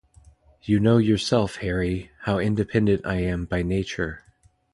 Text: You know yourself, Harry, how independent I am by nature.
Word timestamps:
You 0.63 0.79
know 0.79 0.97
yourself, 0.97 1.57
Harry, 1.57 2.09
how 2.21 2.39
independent 2.39 3.05
I 3.05 3.17
am 3.21 3.45
by 3.45 3.61
nature. 3.61 4.23